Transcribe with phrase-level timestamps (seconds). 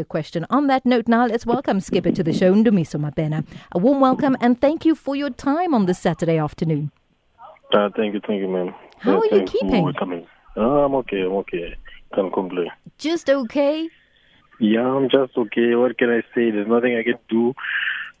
[0.00, 0.46] The question.
[0.48, 3.44] On that note, now let's welcome Skipper to the show, Ndumiso Mabena.
[3.72, 6.90] A warm welcome and thank you for your time on this Saturday afternoon.
[7.74, 8.74] Uh, thank you, thank you, ma'am.
[9.00, 9.94] How uh, are you keeping?
[10.56, 11.76] Uh, I'm okay, I'm okay.
[12.14, 12.70] Can't complain.
[12.96, 13.90] Just okay?
[14.58, 15.74] Yeah, I'm just okay.
[15.74, 16.50] What can I say?
[16.50, 17.50] There's nothing I can do.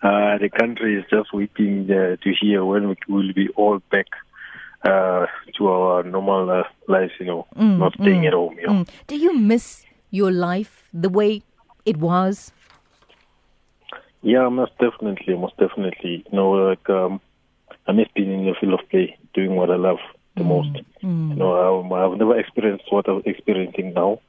[0.02, 4.08] Uh, the country is just waiting uh, to hear when we will be all back
[4.84, 5.24] uh,
[5.56, 8.72] to our normal uh, lives, you know, not staying at home, you know.
[8.84, 8.88] Mm.
[9.06, 11.42] Do you miss your life the way
[11.84, 12.52] it was?
[14.22, 16.24] Yeah, most definitely, most definitely.
[16.30, 17.20] You know, like um,
[17.86, 19.98] I miss being in the field of play, doing what I love
[20.36, 20.70] the most.
[21.02, 24.20] You know, I, I've never experienced what I'm experiencing now,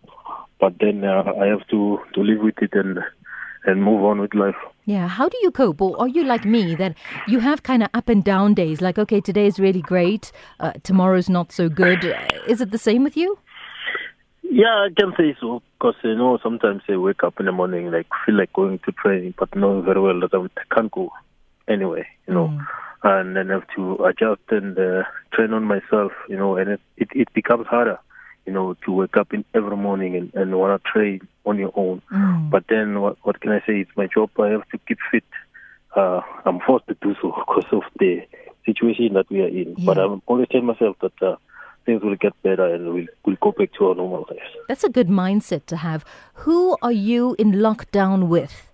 [0.59, 2.99] but then uh, I have to to live with it and
[3.65, 4.55] and move on with life.
[4.85, 5.81] Yeah, how do you cope?
[5.81, 6.95] Or are you like me that
[7.27, 8.81] you have kind of up and down days?
[8.81, 12.03] Like, okay, today is really great, uh, tomorrow's not so good.
[12.47, 13.37] Is it the same with you?
[14.41, 17.91] Yeah, I can say so because you know sometimes I wake up in the morning
[17.91, 21.11] like feel like going to training, but know very well that I can't go
[21.67, 22.07] anyway.
[22.27, 22.61] You know,
[23.03, 26.11] and then have to adjust and uh, train on myself.
[26.29, 27.97] You know, and it, it it becomes harder.
[28.45, 31.71] You know, to wake up in every morning and, and want to train on your
[31.75, 32.01] own.
[32.51, 33.79] But then what what can I say?
[33.79, 34.29] It's my job.
[34.39, 35.23] I have to keep fit.
[35.95, 38.21] Uh, I'm forced to do so because of the
[38.65, 39.75] situation that we are in.
[39.83, 41.37] But I'm always telling myself that uh,
[41.91, 44.41] things will get better and we'll, we'll go back to our normal lives.
[44.67, 46.05] That's a good mindset to have.
[46.45, 48.69] Who are you in lockdown with?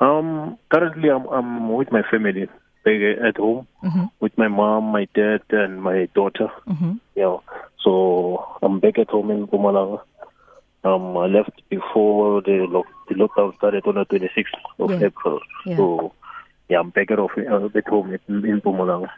[0.00, 2.48] Um, currently, I'm I'm with my family
[2.84, 3.68] at home
[4.18, 6.48] with my mom, my dad, and my daughter.
[6.68, 6.94] Mm-hmm.
[7.14, 7.42] You know,
[7.84, 10.00] so I'm back at home in Mpumalanga.
[10.84, 14.46] Um, I left before the lock, the lockdown started on the 26th
[14.80, 15.06] of Yeah.
[15.06, 15.38] April.
[15.64, 15.76] Yeah.
[15.76, 16.12] So
[16.68, 17.26] yeah, I'm back at, uh,
[17.72, 19.08] at home in, in Mpumalanga.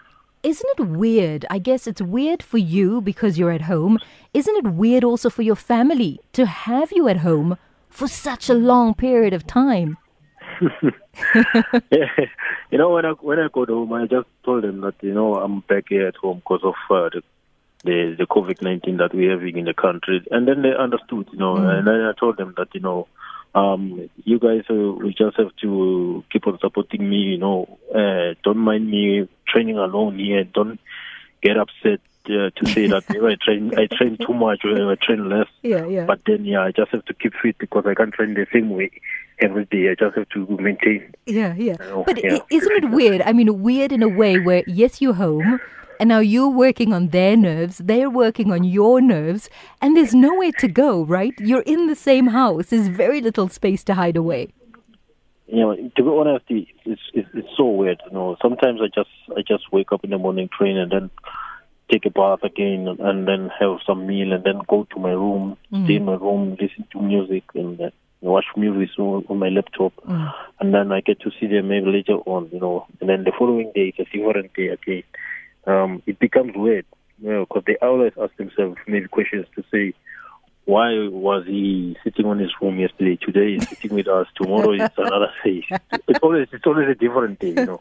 [0.45, 1.47] Isn't it weird?
[1.49, 3.99] I guess it's weird for you because you're at home.
[4.35, 7.57] Isn't it weird also for your family to have you at home
[7.89, 9.97] for such a long period of time?
[12.71, 15.37] you know, when I when I go home, I just told them that you know
[15.37, 17.23] I'm back here at home because of uh, the
[17.85, 21.39] the, the COVID nineteen that we're having in the country, and then they understood, you
[21.39, 23.09] know, and then I told them that you know.
[23.55, 27.17] Um, you guys, uh, we just have to keep on supporting me.
[27.17, 30.45] You know, uh, don't mind me training alone here.
[30.45, 30.81] Don't
[31.41, 34.95] get upset uh, to say that maybe I train, I train too much or I
[34.97, 35.47] train less.
[35.63, 36.05] Yeah, yeah.
[36.05, 38.71] But then, yeah, I just have to keep fit because I can't train the same
[38.71, 38.91] way
[39.39, 39.91] every day.
[39.91, 41.15] I just have to maintain.
[41.27, 41.75] Yeah, yeah.
[41.75, 42.39] know, But yeah.
[42.51, 43.23] isn't it weird?
[43.23, 45.61] I mean, weird in a way where, yes, you're home,
[46.01, 49.49] and now you're working on their nerves, they're working on your nerves,
[49.81, 51.35] and there's nowhere to go, right?
[51.39, 52.67] You're in the same house.
[52.67, 54.49] There's very little space to hide away.
[55.47, 56.71] You know, to be honest, it's,
[57.15, 58.01] it's it's so weird.
[58.07, 61.11] You know, sometimes I just I just wake up in the morning, train, and then
[61.93, 65.57] take a bath again, and then have some meal, and then go to my room,
[65.85, 67.91] stay in my room, listen to music, and uh,
[68.23, 69.93] watch movies on, on my laptop,
[70.61, 72.49] and then I get to see them maybe later on.
[72.51, 75.03] You know, and then the following day it's a different day again.
[75.67, 76.87] Um, it becomes weird,
[77.21, 79.95] you know, because they always ask themselves maybe questions to say.
[80.67, 83.19] Why was he sitting on his room yesterday?
[83.21, 84.27] Today he's sitting with us.
[84.35, 85.63] Tomorrow is another day.
[86.09, 87.79] It's always it's always a different day, you know.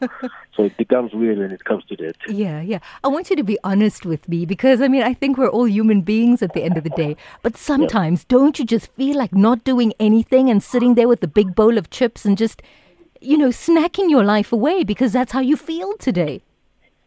[0.54, 2.16] So it becomes weird when it comes to that.
[2.28, 2.80] Yeah, yeah.
[3.02, 5.66] I want you to be honest with me because I mean, I think we're all
[5.66, 7.16] human beings at the end of the day.
[7.40, 11.26] But sometimes, don't you just feel like not doing anything and sitting there with a
[11.26, 12.60] big bowl of chips and just,
[13.22, 16.42] you know, snacking your life away because that's how you feel today?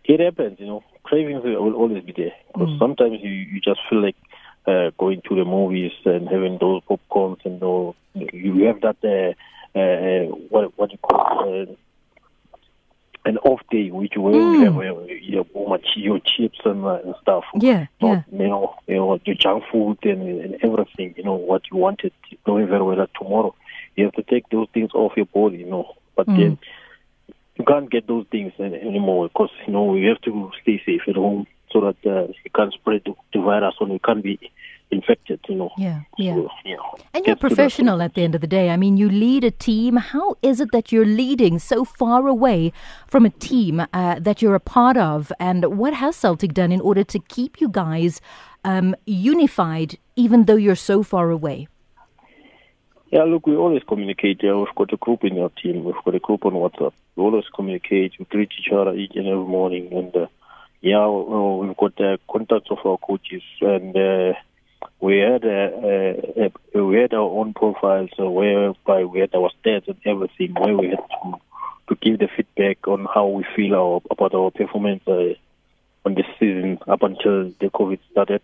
[0.08, 0.84] It happens, you know.
[1.04, 4.16] Cravings will always be there because sometimes you you just feel like
[4.66, 7.96] uh, going to the movies and having those popcorns and all.
[8.14, 11.74] You have that uh, uh, what what you call uh,
[13.26, 17.00] an off day, which where you will have uh, your much your chips and, uh,
[17.06, 17.44] and stuff.
[17.56, 21.14] Yeah, Not, you know, you know, your junk food and, and everything.
[21.18, 22.14] You know what you wanted,
[22.46, 23.54] knowing very well that tomorrow
[23.96, 25.58] you have to take those things off your body.
[25.58, 26.58] You know, but then
[27.58, 31.02] you can't get those things an- anymore because you know you have to stay safe
[31.08, 34.40] at home so that uh, you can't spread the, virus and you can't be
[34.92, 35.40] infected.
[35.50, 35.72] You know.
[35.78, 36.36] Yeah, yeah.
[36.36, 38.70] So, you know, And you're professional at the end of the day.
[38.70, 39.98] I mean, you lead a team.
[39.98, 42.72] How is it that you're leading so far away
[43.06, 45.32] from a team uh, that you're a part of?
[45.40, 48.22] And what has Celtic done in order to keep you guys
[48.64, 51.68] um, unified, even though you're so far away?
[53.10, 54.42] Yeah, look, we always communicate.
[54.44, 55.86] Yeah, we've got a group in our team.
[55.86, 56.92] We've got a group on WhatsApp.
[57.16, 58.14] We always communicate.
[58.20, 59.94] We greet each other each and every morning.
[59.94, 60.28] And uh,
[60.82, 64.34] yeah, we've got uh, contacts of our coaches, and uh,
[65.00, 69.88] we had uh, uh, we had our own profiles uh, whereby we had our stats
[69.88, 71.40] and everything, where we had to
[71.88, 75.34] to give the feedback on how we feel our, about our performance uh,
[76.06, 78.42] on this season up until the COVID started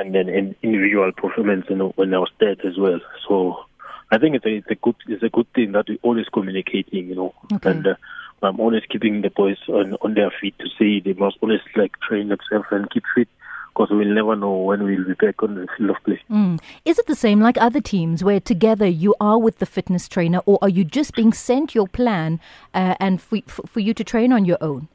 [0.00, 3.00] and then in individual performance and on our stats as well.
[3.28, 3.64] So
[4.10, 7.08] I think it's a, it's a good it's a good thing that we're always communicating,
[7.08, 7.70] you know, Okay.
[7.70, 7.94] and uh,
[8.42, 11.98] I'm always keeping the boys on on their feet to say they must always like
[12.00, 13.28] train themselves and keep fit
[13.68, 16.20] because we'll never know when we'll be back on the field of play.
[16.28, 16.60] Mm.
[16.84, 20.40] Is it the same like other teams where together you are with the fitness trainer,
[20.44, 22.40] or are you just being sent your plan
[22.74, 24.88] uh, and for, for you to train on your own?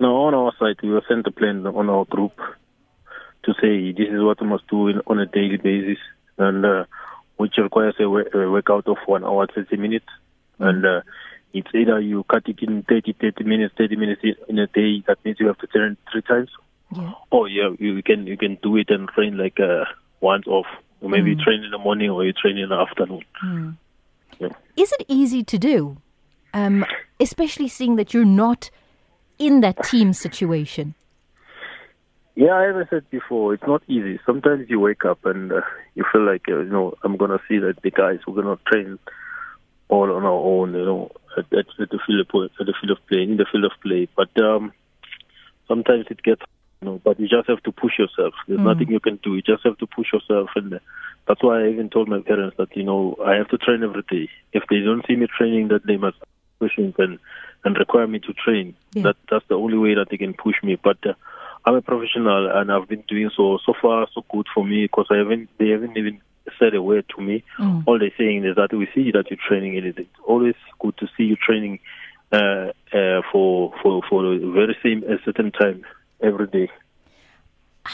[0.00, 2.36] No, on our side, we were sent a plan on our group
[3.44, 5.98] to say this is what we must do in, on a daily basis,
[6.36, 6.84] and uh,
[7.38, 10.06] which requires a, a workout of one hour, 30 minutes.
[10.58, 11.00] And uh,
[11.54, 15.24] it's either you cut it in 30, 30 minutes, 30 minutes in- a day, that
[15.24, 16.50] means you have to train three times,
[16.94, 17.12] Yeah.
[17.30, 19.84] or yeah, you can you can do it and train like uh,
[20.20, 20.66] once off.
[21.00, 23.22] Or maybe you train in the morning or you train in the afternoon.
[24.40, 24.48] Yeah.
[24.76, 25.96] Is it easy to do,
[26.52, 26.84] um,
[27.20, 28.68] especially seeing that you're not
[29.38, 30.94] in that team situation?
[32.38, 34.20] Yeah, as I said before, it's not easy.
[34.24, 35.62] Sometimes you wake up and uh,
[35.96, 38.56] you feel like, uh, you know, I'm going to see that the guys, we're going
[38.56, 38.96] to train
[39.88, 42.96] all on our own, you know, at, at, at the field of, at the field
[42.96, 44.06] of play, in the field of play.
[44.16, 44.72] But um,
[45.66, 46.42] sometimes it gets,
[46.80, 48.34] you know, but you just have to push yourself.
[48.46, 49.34] There's nothing you can do.
[49.34, 50.50] You just have to push yourself.
[50.54, 50.78] And uh,
[51.26, 54.04] that's why I even told my parents that, you know, I have to train every
[54.08, 54.30] day.
[54.52, 56.18] If they don't see me training, that they must
[56.60, 57.18] push me and,
[57.64, 58.76] and require me to train.
[58.92, 59.02] Yeah.
[59.02, 60.76] That That's the only way that they can push me.
[60.80, 61.14] But uh,
[61.68, 65.04] I'm a professional and I've been doing so so far so good for me because
[65.10, 66.18] I haven't they haven't even
[66.58, 67.44] said a word to me.
[67.86, 71.06] All they're saying is that we see that you're training and it's always good to
[71.14, 71.78] see you training
[72.32, 75.84] uh, uh, for for for the very same a certain time
[76.22, 76.70] every day.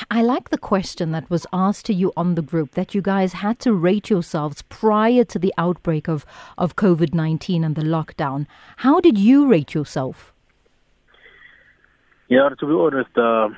[0.09, 3.33] I like the question that was asked to you on the group that you guys
[3.33, 6.25] had to rate yourselves prior to the outbreak of,
[6.57, 8.47] of COVID 19 and the lockdown.
[8.79, 10.33] How did you rate yourself?
[12.29, 13.51] Yeah, to be honest, uh,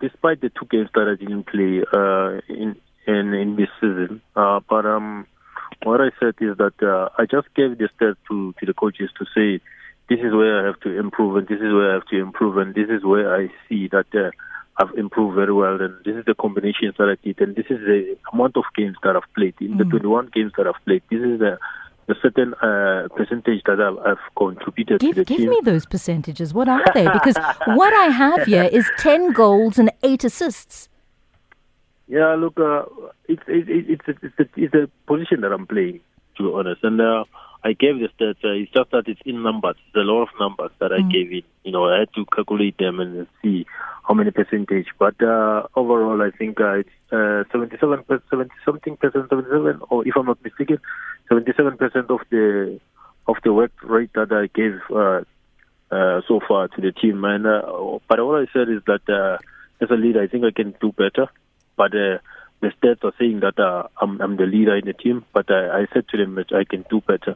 [0.00, 2.76] despite the two games that I didn't play uh, in
[3.06, 5.26] in in this season, uh, but um,
[5.82, 9.10] what I said is that uh, I just gave the stats to to the coaches
[9.18, 9.62] to say
[10.08, 12.56] this is where I have to improve and this is where I have to improve
[12.58, 14.30] and this is where I see that uh,
[14.78, 17.80] I've improved very well and this is the combinations that I did and this is
[17.80, 21.02] the amount of games that I've played in the 21 games that I've played.
[21.10, 21.58] This is the
[22.06, 25.50] the certain uh, percentage that I've, I've contributed to the Give, give team.
[25.50, 26.54] me those percentages.
[26.54, 27.04] What are they?
[27.04, 27.36] Because
[27.66, 30.88] what I have here is 10 goals and 8 assists.
[32.08, 32.84] Yeah, look, uh,
[33.28, 35.98] it's it, it, it's it's it's a, it's a position that I'm playing,
[36.36, 36.84] to be honest.
[36.84, 37.24] And uh,
[37.66, 38.44] I gave the stats.
[38.44, 39.74] Uh, it's just that it's in numbers.
[39.88, 41.44] It's a lot of numbers that I gave it.
[41.64, 43.66] You know, I had to calculate them and see
[44.06, 44.86] how many percentage.
[45.00, 50.06] But uh, overall, I think uh, it's uh, 77, per- 70 something percent, 77, or
[50.06, 50.78] if I'm not mistaken,
[51.28, 52.78] 77 percent of the
[53.26, 55.22] of the work rate that I gave uh,
[55.90, 57.24] uh, so far to the team.
[57.24, 59.38] And uh, but all I said is that uh,
[59.82, 61.26] as a leader, I think I can do better.
[61.76, 62.22] But uh,
[62.60, 65.24] the stats are saying that uh, I'm, I'm the leader in the team.
[65.34, 67.34] But I, I said to them that I can do better.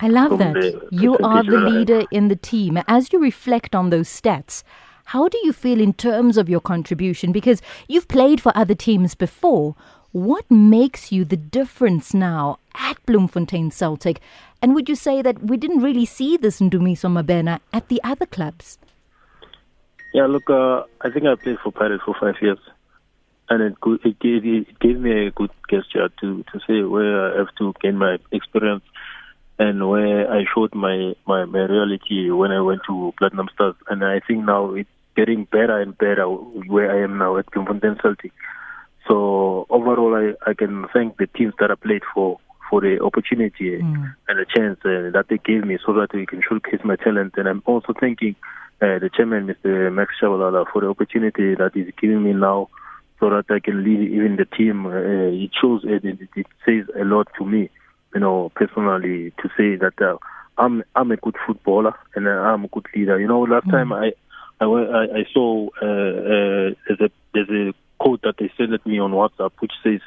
[0.00, 0.88] I love that.
[0.90, 2.78] You are the leader in the team.
[2.88, 4.62] As you reflect on those stats,
[5.06, 7.32] how do you feel in terms of your contribution?
[7.32, 9.74] Because you've played for other teams before.
[10.12, 14.20] What makes you the difference now at Bloemfontein Celtic?
[14.62, 18.00] And would you say that we didn't really see this in Dumiso Mabena at the
[18.02, 18.78] other clubs?
[20.12, 22.58] Yeah, look, uh, I think I played for Pirates for five years,
[23.48, 23.74] and it
[24.04, 27.72] it gave it gave me a good gesture to to say where I have to
[27.80, 28.82] gain my experience,
[29.60, 34.02] and where I showed my my, my reality when I went to Platinum Stars, and
[34.02, 38.32] I think now it's getting better and better where I am now at Bloemfontein Celtic.
[39.06, 42.38] So overall, I, I can thank the teams that I played for
[42.70, 43.74] for the opportunity
[44.28, 47.34] and the chance uh, that they gave me so that we can showcase my talent.
[47.36, 48.36] And I'm also thanking
[48.80, 49.92] uh, the chairman, Mr.
[49.92, 52.68] Max Tshabalala, for the opportunity that he's giving me now
[53.18, 54.86] so that I can lead even the team.
[54.86, 57.68] Uh, it shows, it, it, it says a lot to me,
[58.14, 60.16] you know, personally, to say that uh,
[60.58, 63.18] I'm I'm a good footballer and uh, I'm a good leader.
[63.20, 64.12] You know, last time I
[64.60, 68.98] I, I, saw uh, uh, there's a there's a quote that they sent at me
[68.98, 70.00] on WhatsApp which says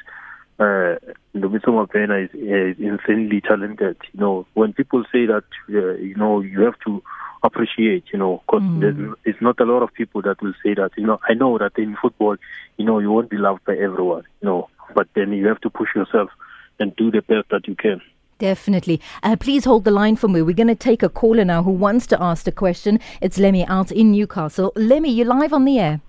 [0.58, 0.96] uh,
[1.34, 3.96] Ndumiso Mabena is, is insanely talented.
[4.12, 7.02] You know, when people say that, uh, you know, you have to
[7.42, 10.92] appreciate, you know, because there's it's not a lot of people that will say that.
[10.96, 12.36] You know, I know that in football,
[12.76, 15.70] you know, you won't be loved by everyone, you know, but then you have to
[15.70, 16.30] push yourself
[16.78, 18.00] and do the best that you can.
[18.38, 19.00] Definitely.
[19.22, 20.42] Uh, please hold the line for me.
[20.42, 22.98] We're going to take a caller now who wants to ask a question.
[23.20, 24.72] It's Lemmy out in Newcastle.
[24.76, 26.00] Lemmy, you're live on the air.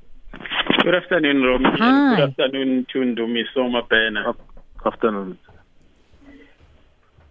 [0.84, 1.70] Good afternoon, Romy.
[1.78, 2.16] Hi.
[2.16, 4.36] Good afternoon to Ndumiso Mabena.
[4.86, 5.38] Afternoon.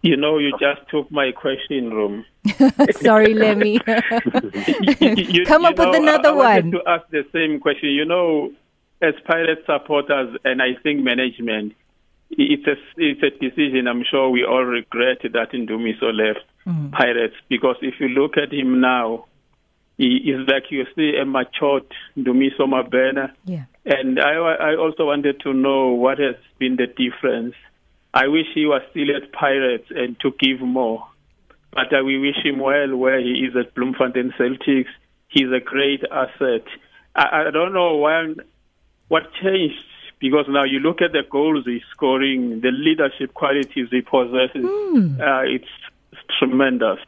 [0.03, 2.25] You know, you just took my question, Rom.
[2.93, 3.73] Sorry, Lemmy.
[3.75, 3.81] You-
[5.47, 6.71] Come you up with know, another I, I wanted one.
[6.73, 7.89] to ask the same question.
[7.91, 8.53] You know,
[9.01, 11.73] as Pirate supporters and I think management,
[12.39, 16.93] it's a it's a decision I'm sure we all regret that Ndumiso left Mm.
[16.93, 19.27] Pirates because if you look at him now,
[19.99, 21.85] he is like you see a matured
[22.17, 23.33] Ndumiso Mabena.
[23.45, 23.65] Yeah.
[23.85, 27.55] And I, I also wanted to know what has been the difference.
[28.15, 31.07] I wish he was still at Pirates and to give more.
[31.73, 34.89] But uh, we wish him well where he is at Bloemfontein Celtics.
[35.29, 36.65] He's a great asset.
[37.15, 38.37] I, I don't know when,
[39.09, 39.75] what changed
[40.25, 44.65] because now you look at the goals he's scoring, the leadership qualities he possesses.
[44.65, 45.69] Uh, it's,
[46.13, 46.99] it's tremendous.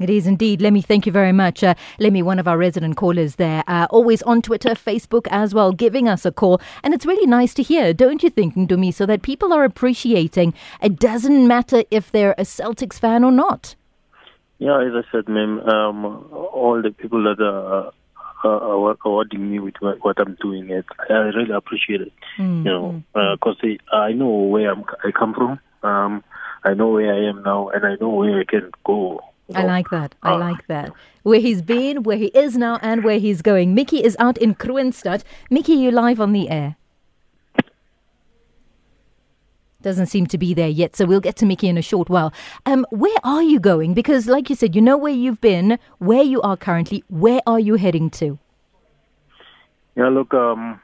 [0.00, 0.62] It is indeed.
[0.62, 1.62] Lemmy, thank you very much.
[1.62, 5.72] Uh, Lemmy, one of our resident callers there, uh, always on Twitter, Facebook as well,
[5.72, 6.62] giving us a call.
[6.82, 10.54] And it's really nice to hear, don't you think, Ndumi, so that people are appreciating
[10.82, 13.74] it doesn't matter if they're a Celtics fan or not.
[14.58, 17.92] Yeah, as I said, ma'am, um, all the people that are,
[18.44, 22.12] are awarding me with what, what I'm doing, it, I really appreciate it.
[22.38, 23.02] Mm, you know,
[23.34, 23.56] because
[23.92, 25.60] I know where I'm, I come from.
[25.82, 26.22] Um,
[26.64, 29.20] I know where I am now, and I know where I can go.
[29.48, 30.14] you I like that.
[30.22, 30.36] I Ah.
[30.36, 30.92] like that.
[31.24, 33.74] Where he's been, where he is now, and where he's going.
[33.74, 35.22] Mickey is out in Kroonstad.
[35.50, 36.76] Mickey, you live on the air.
[39.82, 42.32] Doesn't seem to be there yet, so we'll get to Mickey in a short while.
[42.66, 43.94] Um, where are you going?
[43.94, 47.04] Because, like you said, you know where you've been, where you are currently.
[47.08, 48.38] Where are you heading to?
[49.96, 50.80] Yeah, look, um,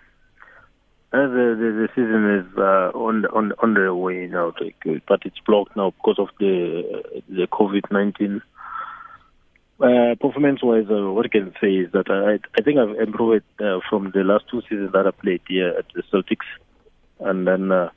[1.12, 4.52] the, the, the season is uh, on on on the way now,
[5.07, 8.43] but it's blocked now because of the the COVID nineteen.
[9.81, 13.78] Uh, performance-wise, uh, what I can say is that I I think I've improved uh,
[13.88, 16.49] from the last two seasons that I played here at the Celtics,
[17.21, 17.90] and then uh,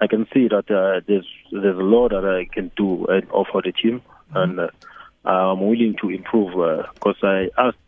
[0.00, 3.60] I can see that uh, there's there's a lot that I can do and offer
[3.64, 4.02] the team,
[4.34, 4.68] and uh,
[5.24, 6.52] I'm willing to improve
[6.94, 7.78] because I asked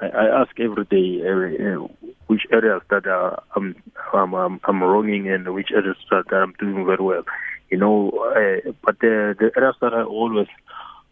[0.00, 1.86] I, I ask every day every, uh,
[2.26, 3.76] which areas that uh, I'm,
[4.12, 7.24] I'm I'm I'm wronging and which areas that I'm doing very well,
[7.70, 8.10] you know.
[8.10, 10.48] Uh, but the the areas that I always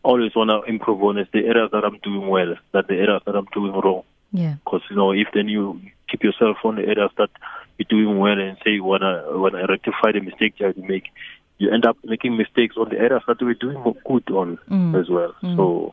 [0.03, 3.23] always want to improve on is the areas that I'm doing well, that the areas
[3.27, 4.05] that I'm doing wrong.
[4.33, 4.55] Yeah.
[4.65, 7.31] Because you know, if then you keep yourself on the areas that
[7.79, 11.05] you're doing well and say when I when I rectify the mistakes I make,
[11.59, 14.99] you end up making mistakes on the areas that we're doing good on Mm.
[15.01, 15.35] as well.
[15.57, 15.91] So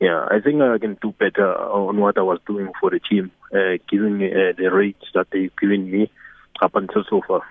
[0.00, 3.30] yeah, I think I can do better on what I was doing for the team,
[3.54, 6.10] uh, giving uh, the rates that they've given me
[6.60, 7.42] up until so far.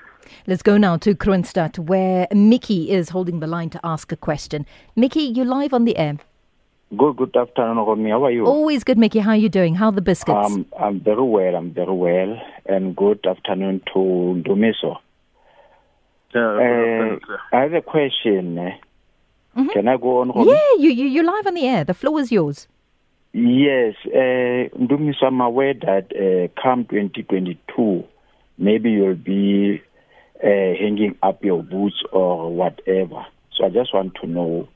[0.48, 4.66] Let's go now to Kroonstad, where Mickey is holding the line to ask a question.
[4.96, 6.18] Mickey, you're live on the air.
[6.98, 8.12] Good, good afternoon, Romy.
[8.12, 8.46] How are you?
[8.46, 9.20] Always good, Mickey.
[9.20, 9.74] How are you doing?
[9.76, 10.38] How are the biscuits?
[10.38, 11.56] Um, I'm very well.
[11.56, 12.40] I'm very well.
[12.68, 14.00] And good afternoon to
[14.44, 14.98] Ndumiso.
[16.34, 18.58] Yeah, Uh, I have a question.
[18.60, 18.72] eh.
[19.74, 20.52] Can I go on, Romy?
[20.52, 21.84] yeah, you, you, you're live on the air.
[21.84, 22.68] The floor is yours.
[23.34, 23.96] Yes.
[24.06, 28.04] Uh, Ndumiso, I'm aware that uh, come 2022,
[28.60, 29.82] maybe you'll be
[30.44, 33.26] uh, hanging up your boots or whatever.
[33.58, 34.68] So I just want to know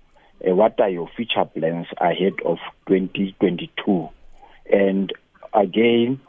[0.47, 4.09] uh, what are your future plans ahead of 2022?
[4.71, 5.11] And
[5.53, 6.21] again,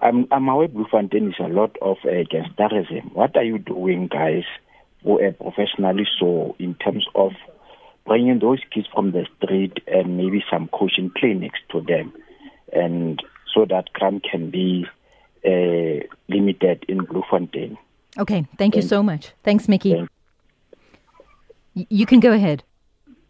[0.00, 3.12] I'm, I'm aware Bloemfontein is a lot of uh, gangsterism.
[3.14, 4.44] What are you doing, guys,
[5.02, 7.32] for, uh, professionally so in terms of
[8.06, 12.12] bringing those kids from the street and maybe some coaching clinics to them,
[12.72, 13.22] and
[13.54, 14.84] so that crime can be
[15.46, 17.78] uh, limited in Bloemfontein.
[18.18, 19.32] Okay, thank you so much.
[19.42, 20.06] Thanks, Mickey.
[21.74, 22.62] You can go ahead.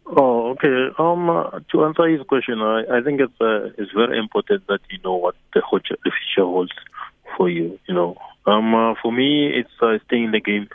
[0.05, 0.89] Oh, okay.
[0.99, 4.79] Um, uh, to answer his question, I, I think it's uh, it's very important that
[4.89, 6.71] you know what the future, the future holds
[7.35, 7.79] for you.
[7.87, 10.69] You know, um, uh, for me, it's uh, staying in the game.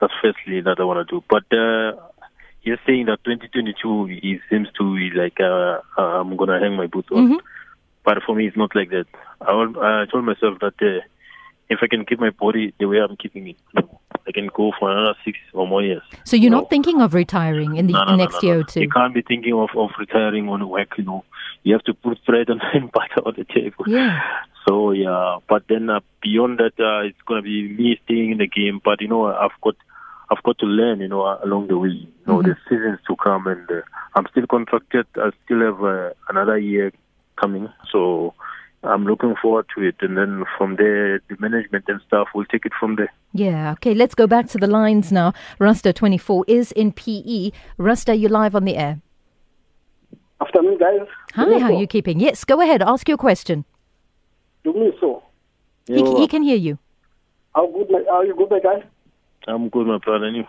[0.00, 1.22] That's firstly that I want to do.
[1.28, 2.00] But uh,
[2.62, 6.86] you're saying that 2022 it seems to be like uh, uh, I'm gonna hang my
[6.86, 7.32] boots on.
[7.32, 7.40] Mhm.
[8.04, 9.06] But for me, it's not like that.
[9.42, 11.00] I, I told myself that uh,
[11.68, 13.93] if I can keep my body the way I'm keeping it, you know,
[14.26, 16.02] I can go for another six or more years.
[16.24, 16.60] So you're No.
[16.60, 18.80] not thinking of retiring in the No, no, next no, year or two?
[18.80, 21.24] You can't be thinking of, of retiring on work, you know.
[21.62, 23.84] You have to put bread and butter on the table.
[23.86, 24.20] Yeah.
[24.66, 25.38] So, yeah.
[25.48, 28.80] But then uh, beyond that, uh, it's going to be me staying in the game.
[28.82, 29.76] But, you know, I've got
[30.30, 31.88] I've got to learn, you know, uh, along the way.
[31.90, 32.44] You know, Mhm.
[32.44, 33.46] the seasons to come.
[33.46, 33.82] And uh,
[34.16, 35.06] I'm still contracted.
[35.16, 36.92] I still have uh, another year
[37.36, 37.68] coming.
[37.92, 38.32] So
[38.84, 39.96] I'm looking forward to it.
[40.00, 43.12] And then from there, the management and stuff, we'll take it from there.
[43.32, 43.72] Yeah.
[43.72, 45.32] Okay, let's go back to the lines now.
[45.58, 47.50] Rasta24 is in PE.
[47.78, 49.00] Rasta, you're live on the air.
[50.40, 51.06] Afternoon, guys.
[51.34, 52.20] Hi, how are you keeping?
[52.20, 52.82] Yes, go ahead.
[52.82, 53.64] Ask your question.
[54.64, 55.22] Ndumiso.
[55.86, 56.78] He, he can hear you.
[57.54, 57.90] How good?
[57.90, 58.84] My, are you good, my guy?
[59.46, 60.26] I'm good, my brother.
[60.26, 60.44] And you?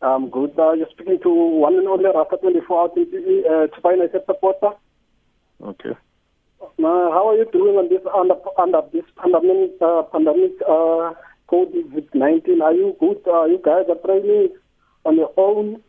[0.00, 0.58] I'm good.
[0.58, 4.12] Uh, you're speaking to one and only Rasta 24 out in PE, uh, to finance
[4.26, 4.70] supporter.
[5.62, 5.96] Okay.
[6.62, 11.12] Uh, how are you doing on this under under this pandemic uh, pandemic uh,
[11.50, 12.62] COVID-19?
[12.62, 13.26] Are you good?
[13.28, 14.50] Are you guys are training?
[15.04, 15.82] on your own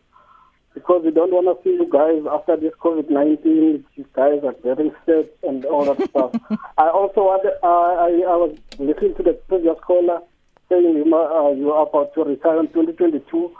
[0.73, 3.85] because we don't want to see you guys after this COVID 19.
[3.95, 6.31] You guys are getting sick and all that stuff.
[6.77, 10.19] I also want, uh, I, I was listening to the previous caller
[10.69, 13.55] saying you, uh, you are about to retire in 2022.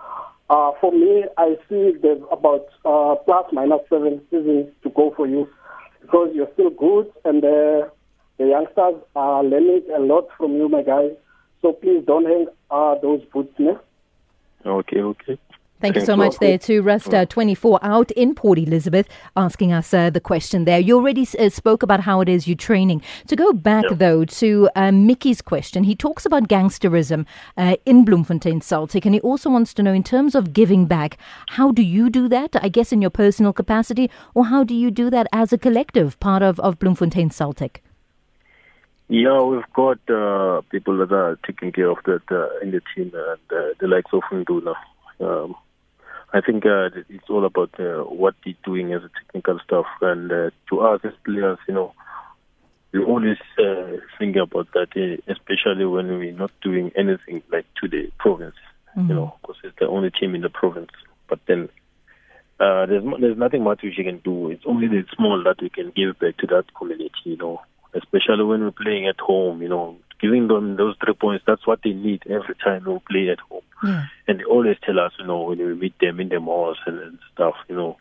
[0.50, 5.28] Uh, for me, I see there's about uh, plus minus seven seasons to go for
[5.28, 5.48] you
[6.04, 7.88] because you're still good and uh,
[8.38, 11.10] the youngsters are learning a lot from you, my guy.
[11.62, 13.72] So please don't hang uh, those boots, ne?
[14.66, 15.38] Okay, okay.
[15.84, 20.22] Thank you so much there to Rasta24 out in Port Elizabeth asking us uh, the
[20.22, 20.80] question there.
[20.80, 23.02] You already uh, spoke about how it is you're training.
[23.28, 23.98] To go back, Yeah.
[23.98, 27.26] though, to uh, Mickey's question, he talks about gangsterism
[27.58, 31.18] uh, in Bloemfontein Celtic, and he also wants to know, in terms of giving back,
[31.58, 32.56] how do you do that?
[32.62, 36.18] I guess in your personal capacity, or how do you do that as a collective
[36.22, 37.84] part of, of Bloemfontein Celtic?
[39.10, 43.12] Yeah, we've got uh, people that are taking care of that uh, in the team,
[43.14, 44.76] and uh, the likes of Nduna.
[45.20, 45.56] Um,
[46.34, 50.32] I think uh, it's all about uh, what he's doing as a technical stuff, and
[50.32, 51.94] uh, to us as players, you know,
[52.92, 57.88] we always uh, think about that, uh, especially when we're not doing anything like to
[57.88, 58.56] the province,
[58.96, 60.92] you know, because it's the only team in the province.
[61.28, 61.70] But then
[62.60, 64.50] uh, there's there's nothing much we can do.
[64.50, 67.62] It's only the small that we can give back to that community, you know,
[67.94, 71.44] especially when we're playing at home, you know, giving them those three points.
[71.46, 73.62] That's what they need every time we play at home.
[73.84, 74.06] Yeah.
[74.28, 76.98] And they always tell us, you know, when we meet them in the malls and,
[77.06, 77.98] and stuff, you know,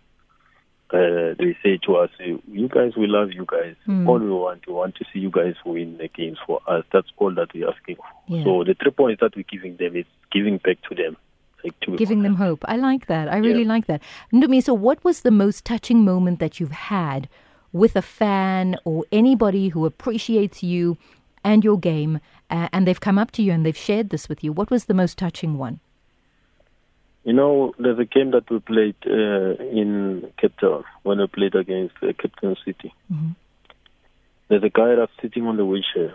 [0.92, 3.74] uh, they say to us, "You guys, we love you guys.
[4.06, 6.84] All we want, we want to see you guys win the games for us.
[6.92, 8.04] That's all that we're asking for.
[8.28, 8.44] Yeah.
[8.44, 11.16] So the three points that we're giving them is giving back to them,
[11.64, 12.62] like to Giving them hope.
[12.68, 13.26] I like that.
[13.28, 13.74] I really Yeah.
[13.74, 14.02] like that.
[14.34, 17.26] Ndumi, so what was the most touching moment that you've had
[17.72, 20.98] with a fan or anybody who appreciates you
[21.44, 22.20] and your game
[22.50, 24.52] uh, and they've come up to you and they've shared this with you?
[24.52, 25.80] What was the most touching one?
[27.24, 31.54] You know, there's a game that we played uh, in Cape Town when we played
[31.54, 32.92] against uh, Cape Town City.
[34.48, 36.14] There's a guy that's sitting on the wheelchair.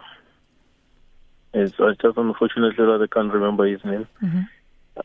[1.53, 4.07] It's I just unfortunately I can't remember his name.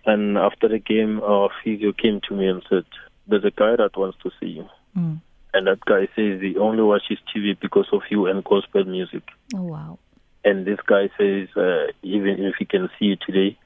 [0.05, 2.85] And after the game, our physio came to me and said,
[3.27, 5.20] "There's a guy that wants to see you." Mm.
[5.55, 9.23] And that guy says he only watches TV because of you and gospel music.
[9.55, 9.99] Oh, wow.
[10.44, 13.57] And this guy says, uh, even if he can see you today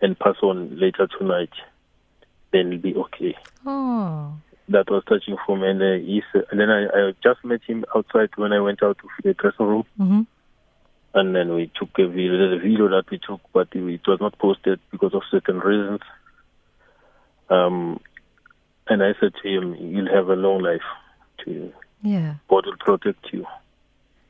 [0.00, 1.50] and pass on later tonight,
[2.52, 3.36] then it'll be okay.
[3.66, 4.34] Oh,
[4.68, 5.68] That was touching for me.
[5.68, 8.98] And, uh, he's, and then I, I just met him outside when I went out
[8.98, 9.84] to the dressing room.
[9.98, 10.22] hmm
[11.14, 12.58] And then we took a video.
[12.58, 16.00] Video that we took, but it was not posted because of certain reasons.
[17.48, 18.00] Um,
[18.88, 20.82] and I said to him, "You'll have a long life.
[21.44, 22.34] To yeah.
[22.48, 23.46] God will protect you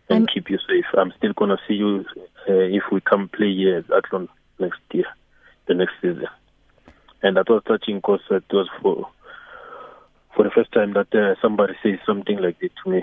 [0.09, 0.87] and I'm- keep you safe.
[0.95, 2.05] I'm still gonna see you
[2.49, 5.07] uh, if we come play here at Athlone next year,
[5.67, 6.29] the next season."
[7.23, 9.09] And that was touching because it was for
[10.35, 13.03] for the first time that uh, somebody says something like that to me,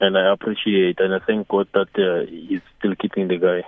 [0.00, 3.62] and I appreciate and I thank God that uh, he's still keeping the guy.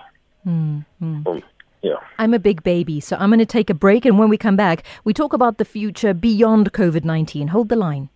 [0.47, 1.27] Mm, mm.
[1.27, 1.43] Um,
[1.83, 1.97] yeah.
[2.19, 4.05] I'm a big baby, so I'm going to take a break.
[4.05, 7.49] And when we come back, we talk about the future beyond COVID 19.
[7.49, 8.11] Hold the line.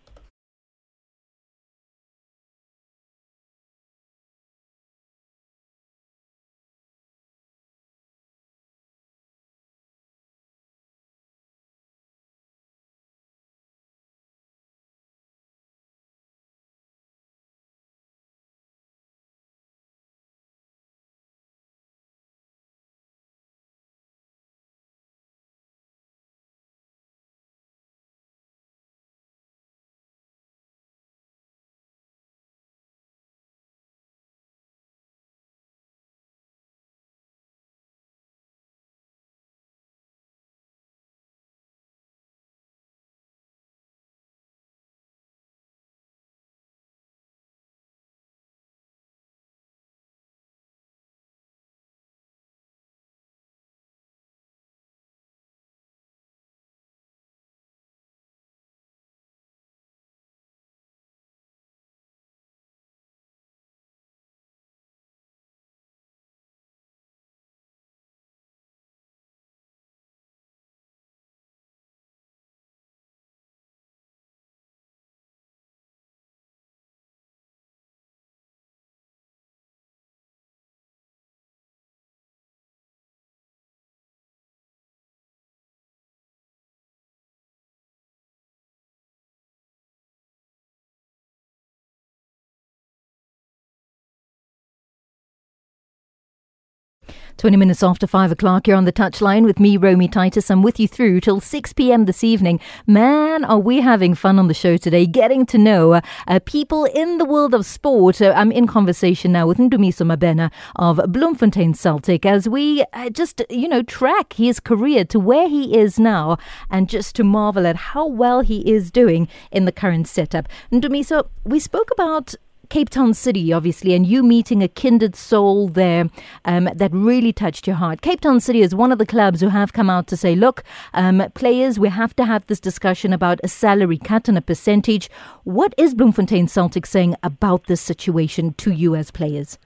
[97.39, 100.51] 20 minutes after 5 o'clock, you're on the touchline with me, Romy Titus.
[100.51, 102.05] I'm with you through till 6 p.m.
[102.05, 102.61] this evening.
[102.87, 106.85] Man, are we having fun on the show today, getting to know uh, uh, people
[106.85, 108.21] in the world of sport.
[108.21, 113.43] Uh, I'm in conversation now with Ndumiso Mabena of Bloemfontein Celtic as we uh, just,
[113.51, 116.37] you know, track his career to where he is now
[116.71, 120.49] and just to marvel at how well he is doing in the current setup.
[120.71, 122.35] Ndumiso, we spoke about
[122.73, 126.09] Cape Town City, obviously, and you meeting a kindred soul there
[126.47, 128.01] um, that really touched your heart.
[128.01, 130.65] Cape Town City is one of the clubs who have come out to say, look,
[130.95, 135.11] um, players, we have to have this discussion about a salary cut and a percentage.
[135.45, 139.59] What is Bloemfontein Celtic saying about this situation to you as players?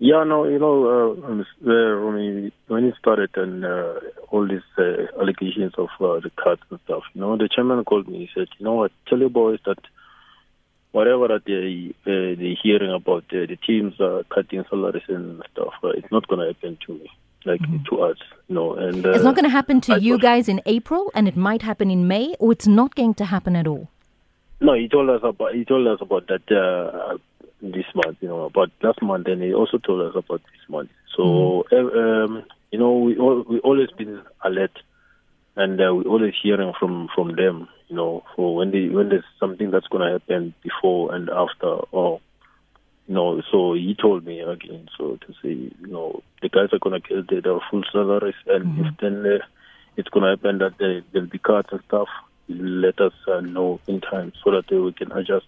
[0.00, 4.00] Yeah, no, you know, uh, when, when it started and uh,
[4.32, 8.08] all these uh, allegations of uh, the cuts and stuff, you know, the chairman called
[8.08, 8.18] me.
[8.18, 9.78] He said, you know what, tell your boys that
[10.98, 15.74] whatever that they uh, they hearing about uh, the teams uh, cutting salaries and stuff,
[15.84, 17.08] uh, it's not going to happen to me,
[17.44, 17.84] like mm-hmm.
[17.88, 18.74] to us, you know.
[18.74, 21.36] And uh, it's not going to happen to I you guys in April, and it
[21.36, 23.88] might happen in May, or it's not going to happen at all.
[24.60, 27.16] No, he told us about he told us about that uh,
[27.62, 30.90] this month, you know, about last month, and he also told us about this month.
[31.16, 32.34] So, mm-hmm.
[32.34, 34.76] um, you know, we all, we always been alert,
[35.58, 39.24] and uh, we're always hearing from from them you know, for when they when there's
[39.40, 42.20] something that's going to happen before and after, or
[43.06, 43.42] you know.
[43.50, 47.22] So he told me again, so to say, you know, the guys are going to
[47.22, 48.84] get their full salaries, and mm-hmm.
[48.84, 49.44] if then uh,
[49.96, 52.08] it's going to happen that they, there'll be cuts and stuff,
[52.48, 55.46] let us uh, know in time so that we can adjust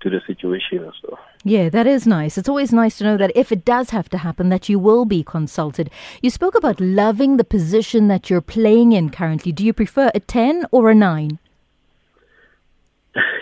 [0.00, 1.18] to the situation so.
[1.44, 2.38] Yeah, that is nice.
[2.38, 5.04] It's always nice to know that if it does have to happen, that you will
[5.04, 5.90] be consulted.
[6.22, 9.52] You spoke about loving the position that you're playing in currently.
[9.52, 11.38] Do you prefer a 10 or a 9?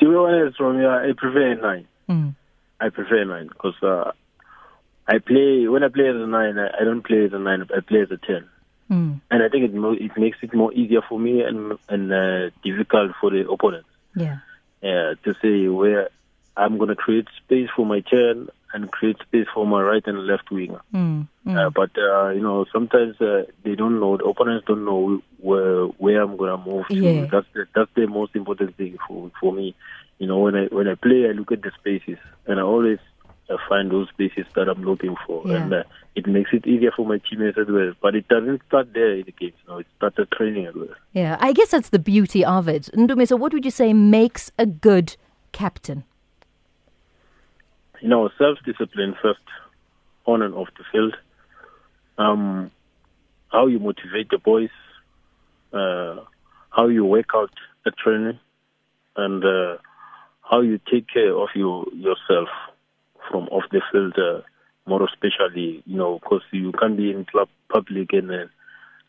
[0.00, 1.86] to be honest, from you, I prefer a nine.
[2.08, 2.34] Mm.
[2.80, 4.12] I prefer a nine because uh,
[5.06, 6.58] I play when I play as a nine.
[6.58, 7.66] I, I, don't play as a nine.
[7.74, 8.48] I play as a ten,
[8.90, 9.20] mm.
[9.30, 12.50] and I think it mo- it makes it more easier for me and and uh,
[12.62, 13.86] difficult for the opponent.
[14.14, 14.38] Yeah,
[14.82, 15.14] yeah.
[15.24, 16.10] To say where
[16.56, 20.26] I'm going to create space for my ten and create space for my right and
[20.26, 20.80] left winger.
[20.94, 21.56] Mm, mm.
[21.56, 24.16] Uh, but uh, you know, sometimes uh, they don't know.
[24.16, 26.94] The opponents don't know where where I'm gonna move to.
[26.94, 27.26] Yeah.
[27.30, 29.74] That's the, that's the most important thing for for me.
[30.18, 32.98] You know, when I when I play, I look at the spaces, and I always
[33.48, 35.56] uh, find those spaces that I'm looking for, yeah.
[35.56, 35.82] and uh,
[36.14, 37.92] it makes it easier for my teammates as well.
[38.00, 39.54] But it doesn't start there in the games.
[39.66, 40.94] No, it starts at training as well.
[41.12, 42.90] Yeah, I guess that's the beauty of it.
[42.94, 45.16] Ndume, so what would you say makes a good
[45.52, 46.04] captain?
[48.00, 49.40] you know, self-discipline first,
[50.26, 51.16] on and off the field.
[52.16, 52.70] Um,
[53.50, 54.70] how you motivate the boys,
[55.72, 56.24] uh,
[56.70, 57.52] how you work out
[57.86, 58.38] at training,
[59.16, 59.78] and uh,
[60.42, 62.48] how you take care of you yourself
[63.30, 64.16] from off the field.
[64.18, 64.42] Uh,
[64.88, 68.46] more especially, you know, because you can't be in club public and uh,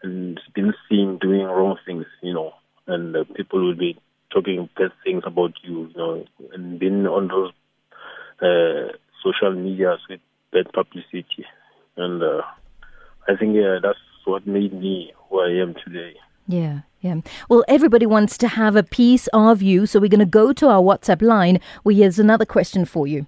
[0.03, 2.53] and been seen doing wrong things, you know,
[2.87, 3.97] and uh, people will be
[4.31, 7.51] talking bad things about you, you know, and being on those
[8.41, 10.19] uh, social media with
[10.51, 11.45] bad publicity.
[11.97, 12.41] And uh,
[13.27, 16.15] I think yeah, that's what made me who I am today.
[16.47, 17.15] Yeah, yeah.
[17.49, 20.67] Well, everybody wants to have a piece of you, so we're going to go to
[20.67, 23.27] our WhatsApp line where here's another question for you.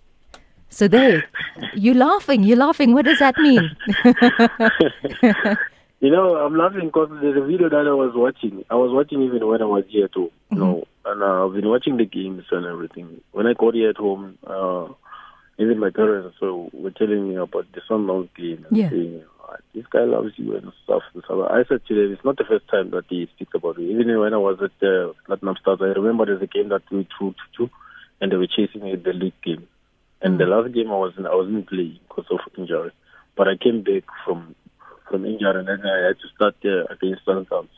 [0.71, 1.25] So there,
[1.75, 2.43] you're laughing.
[2.43, 2.93] You're laughing.
[2.93, 3.75] What does that mean?
[5.99, 8.63] you know, I'm laughing because there's a video that I was watching.
[8.69, 10.31] I was watching even when I was here too.
[10.49, 10.59] You mm-hmm.
[10.59, 13.19] know, and uh, I've been watching the games and everything.
[13.33, 14.87] When I got here at home, uh,
[15.59, 18.89] even my parents so were telling me about the Sundowns game and yeah.
[18.89, 21.03] saying, oh, "This guy loves you" and stuff.
[21.13, 21.51] And stuff.
[21.51, 23.91] I said to them, "It's not the first time that he speaks about me.
[23.91, 27.05] Even when I was at the Platinum Stars, I remember there's a game that we
[27.19, 27.69] drew two
[28.21, 29.67] and they were chasing me at the league game.
[30.21, 32.91] And the last game I was in, I wasn't playing because of injury,
[33.35, 34.55] but I came back from
[35.09, 37.69] from injury and then I had to start uh, against Sundowns.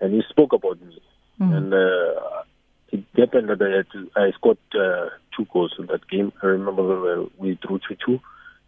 [0.00, 1.00] And he spoke about me,
[1.38, 1.54] mm.
[1.54, 2.42] and uh,
[2.90, 6.32] it happened that I had to, I scored uh, two goals in that game.
[6.42, 7.26] I remember.
[7.36, 8.20] We drew two two,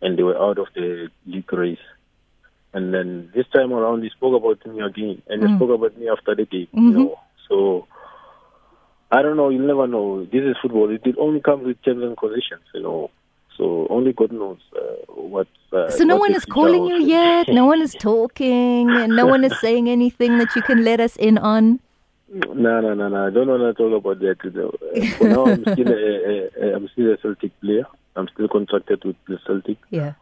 [0.02, 1.78] and they were out of the league race.
[2.74, 5.56] And then this time around, he spoke about me again, and he mm.
[5.56, 6.68] spoke about me after the game.
[6.68, 6.88] Mm-hmm.
[6.88, 7.86] You know, so
[9.12, 9.50] I don't know.
[9.50, 10.24] You'll never know.
[10.24, 10.90] This is football.
[10.90, 13.10] It, it only comes with terms and conditions, you know.
[13.58, 15.46] So only God knows uh, what.
[15.72, 17.48] Uh, So no one is calling you yet.
[17.48, 21.16] No one is talking, and no one is saying anything that you can let us
[21.16, 21.80] in on.
[22.32, 23.26] No, no, no, no.
[23.26, 24.36] I don't want to talk about that.
[24.44, 24.72] You know.
[24.96, 26.00] Uh, For now, I'm still a,
[26.32, 27.84] a, a, I'm still a Celtic player.
[28.16, 29.76] I'm still contracted with the Celtic.
[29.90, 30.14] Yeah.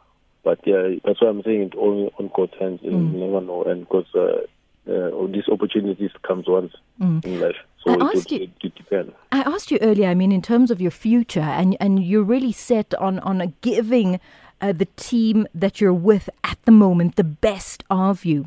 [0.43, 2.81] But yeah, that's why I'm saying it only on court hands.
[2.83, 3.13] You Mm.
[3.15, 4.41] never know, and because uh,
[4.89, 7.93] uh, all these opportunities comes once in life, so Mm.
[7.93, 9.13] I it, asked would, you- it, it depends.
[9.33, 10.09] I asked you earlier.
[10.09, 13.49] I mean, in terms of your future, and and you're really set on on a
[13.63, 14.21] giving
[14.61, 18.47] uh, the team that you're with at the moment the best of you.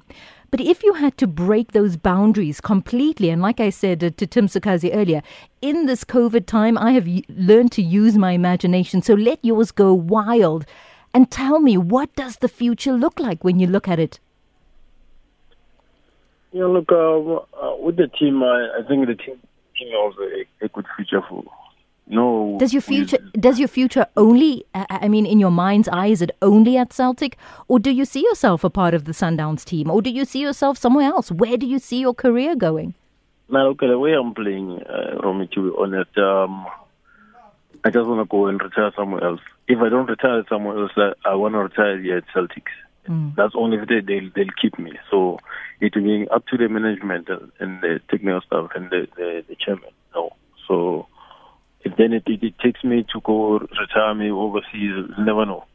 [0.51, 4.27] But if you had to break those boundaries completely, and like I said uh, to
[4.27, 5.21] Tim Sukazi earlier,
[5.61, 9.01] in this COVID time, I have y- learned to use my imagination.
[9.01, 10.65] So let yours go wild,
[11.13, 14.19] and tell me what does the future look like when you look at it.
[16.53, 19.39] Yeah, look, um, uh, with the team, I, I think the team
[19.77, 20.13] team has
[20.61, 21.43] a, a good future for.
[22.05, 26.07] No, Does your is- future does your future only I mean in your mind's eye
[26.07, 27.37] is it only at Celtic
[27.69, 30.39] or do you see yourself a part of the Sundowns team or do you see
[30.41, 32.93] yourself somewhere else where do you see your career going
[33.49, 36.65] Now, look, the way I'm playing, uh, Romy, to be honest, um,
[37.85, 39.41] I just want to go and retire somewhere else.
[39.69, 42.75] If I don't retire somewhere else, I, I want to retire here at Celtics.
[43.35, 44.93] That's only if they, they'll, they'll keep me.
[45.11, 45.39] So
[45.79, 49.43] it will be up to the management and, and the technical staff and the, the,
[49.47, 49.89] the chairman.
[50.15, 50.31] No.
[50.67, 51.07] So
[51.81, 55.65] if then it, it, it takes me to go retire me overseas, never know.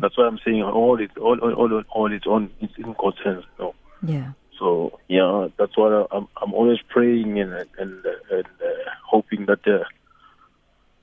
[0.00, 3.18] That's why I'm saying all it all all all, all it's on it's in God's
[3.24, 3.44] hands.
[3.60, 3.74] No.
[4.02, 6.26] yeah So yeah, that's why I'm.
[6.40, 9.84] I'm always praying and and and uh, hoping that uh,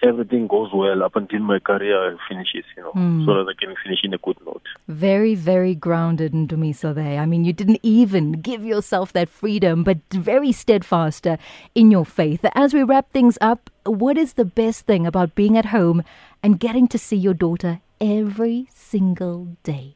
[0.01, 2.65] everything goes well up until my career finishes.
[2.77, 2.93] You know,
[3.25, 4.61] so that I can finish in a good note.
[4.87, 9.83] very very grounded in Dumiso there I mean you didn't even give yourself that freedom
[9.83, 11.37] but very steadfast uh,
[11.75, 15.57] in your faith as we wrap things up what is the best thing about being
[15.57, 16.03] at home
[16.43, 19.95] and getting to see your daughter every single day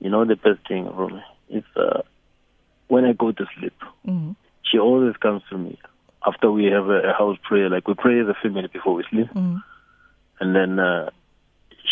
[0.00, 2.02] You know, the best thing, Romy, is uh,
[2.88, 3.78] when I go to sleep.
[4.06, 4.34] Mhm.
[4.68, 5.78] She always comes to me
[6.26, 7.68] after we have a, a house prayer.
[7.70, 9.62] Like we pray as a family before we sleep, Mm.
[10.40, 11.10] and then uh,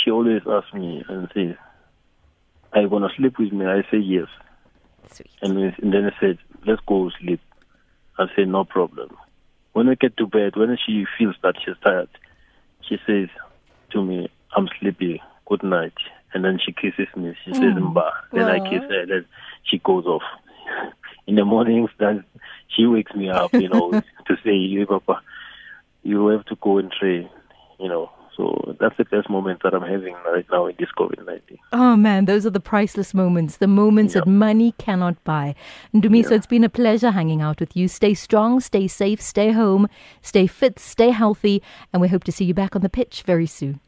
[0.02, 1.56] she always asks me and says,
[2.72, 4.28] "Are you gonna sleep with me?" I say yes.
[5.10, 7.40] sweet And, we, and then I said, let's go sleep.
[8.18, 9.16] I say, no problem.
[9.72, 12.08] When we get to bed, when she feels that she's tired,
[12.82, 13.28] she says
[13.92, 15.22] to me, I'm sleepy.
[15.46, 15.94] Good night.
[16.32, 17.34] And then she kisses me.
[17.44, 18.10] She says, Mba.
[18.32, 19.06] Then I kiss her.
[19.06, 19.24] Then
[19.64, 20.22] she goes off.
[21.30, 22.24] In the mornings, then
[22.66, 23.92] she wakes me up, you know,
[24.26, 25.22] to say, you, Papa,
[26.02, 27.30] you have to go and train,
[27.78, 28.10] you know.
[28.36, 31.58] So that's the best moment that I'm having right now in this COVID 19.
[31.72, 35.54] Oh man, those are the priceless moments, the moments that money cannot buy.
[35.94, 37.86] Ndumiso, it's been a pleasure hanging out with you.
[37.86, 39.88] Stay strong, stay safe, stay home,
[40.22, 41.62] stay fit, stay healthy,
[41.92, 43.78] and we hope to see you back on the pitch very soon.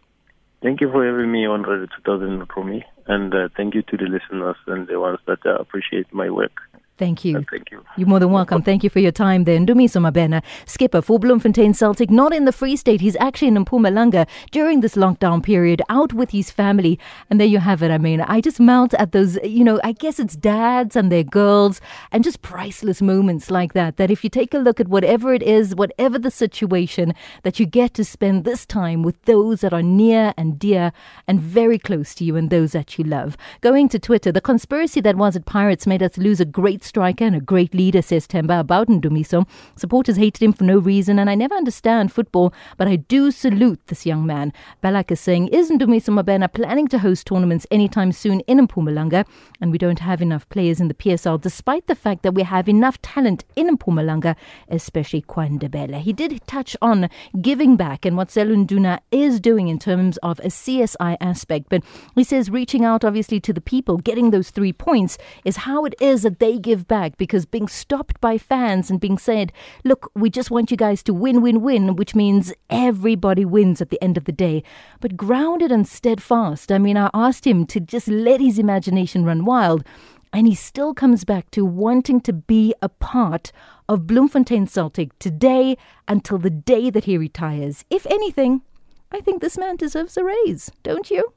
[0.63, 4.05] Thank you for having me on Radio 2000 Romy, and uh, thank you to the
[4.05, 6.53] listeners and the ones that uh, appreciate my work.
[6.99, 7.45] Thank you.
[7.51, 7.85] Thank you.
[7.97, 8.63] You're more than welcome.
[8.63, 9.59] Thank you for your time there.
[9.59, 13.01] Ndumiso Mabena, skipper for Bloemfontein Celtic, not in the Free State.
[13.01, 16.99] He's actually in Mpumalanga during this lockdown period, out with his family.
[17.31, 17.91] And there you have it.
[17.91, 21.25] I mean, I just melt at those, you know, I guess it's dads and their
[21.25, 21.81] girls
[22.13, 23.97] and just priceless moments like that.
[23.97, 27.67] That if you take a look at whatever it is, whatever the situation, that you
[27.67, 30.93] get to spend this time with those that are near and dear
[31.27, 33.37] and very close to you and those that you love.
[33.63, 37.25] Going to Twitter, the conspiracy that was at Pirates made us lose a great striker
[37.25, 39.47] and a great leader, says Temba about Ndumiso.
[39.77, 43.81] Supporters hated him for no reason, and I never understand football, but I do salute
[43.87, 44.53] this young man.
[44.81, 49.25] Balak is saying, Is Ndumiso Mabena planning to host tournaments anytime soon in Mpumalanga?
[49.61, 52.69] And we don't have enough players in the PSL, despite the fact that we have
[52.69, 54.37] enough talent in Mpumalanga,
[54.69, 56.01] especially Kwandebele.
[56.01, 57.09] He did touch on
[57.41, 61.83] giving back and what Selunduna is doing in terms of a CSI aspect, but
[62.15, 65.95] he says reaching out obviously to the people, getting those three points is how it
[66.01, 69.53] is that they give back because being stopped by fans and being said,
[69.85, 73.91] look, we just want you guys to win, win, win, which means everybody wins at
[73.91, 74.63] the end of the day.
[74.99, 76.73] But grounded and steadfast.
[76.73, 79.85] I mean, I asked him to just let his imagination run wild.
[80.33, 83.53] And he still comes back to wanting to be a part
[83.87, 85.77] of Bloemfontein Celtic today
[86.09, 87.85] until the day that he retires.
[87.91, 88.63] If anything,
[89.11, 91.35] I think this man deserves a raise, don't you?